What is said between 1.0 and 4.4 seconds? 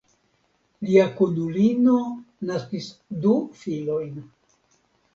kunulino naskis du filojn.